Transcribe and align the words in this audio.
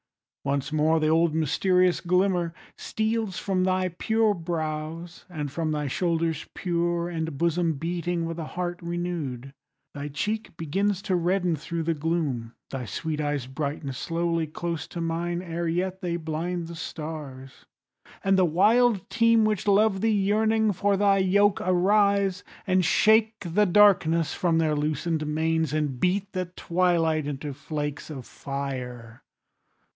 Once 0.43 0.73
more 0.73 0.99
the 0.99 1.07
old 1.07 1.35
mysterious 1.35 2.01
glimmer 2.01 2.51
steals 2.75 3.37
From 3.37 3.63
thy 3.63 3.89
pure 3.89 4.33
brows, 4.33 5.25
and 5.29 5.51
from 5.51 5.69
thy 5.71 5.85
shoulders 5.85 6.47
pure, 6.55 7.07
And 7.07 7.37
bosom 7.37 7.73
beating 7.73 8.25
with 8.25 8.39
a 8.39 8.45
heart 8.57 8.79
renew'd. 8.81 9.53
Thy 9.93 10.07
cheek 10.07 10.57
begins 10.57 11.03
to 11.03 11.15
redden 11.15 11.55
thro' 11.55 11.83
the 11.83 11.93
gloom, 11.93 12.55
Thy 12.71 12.85
sweet 12.85 13.21
eyes 13.21 13.45
brighten 13.45 13.93
slowly 13.93 14.47
close 14.47 14.87
to 14.87 14.99
mine, 14.99 15.43
Ere 15.43 15.67
yet 15.67 16.01
they 16.01 16.15
blind 16.17 16.65
the 16.65 16.75
stars, 16.75 17.67
and 18.23 18.39
the 18.39 18.43
wild 18.43 19.07
team 19.11 19.45
Which 19.45 19.67
love 19.67 20.01
thee, 20.01 20.09
yearning 20.09 20.71
for 20.71 20.97
thy 20.97 21.19
yoke, 21.19 21.61
arise, 21.63 22.43
And 22.65 22.83
shake 22.83 23.35
the 23.41 23.67
darkness 23.67 24.33
from 24.33 24.57
their 24.57 24.75
loosen'd 24.75 25.27
manes, 25.27 25.71
And 25.71 25.99
beat 25.99 26.31
the 26.31 26.45
twilight 26.45 27.27
into 27.27 27.53
flakes 27.53 28.09
of 28.09 28.25
fire. 28.25 29.21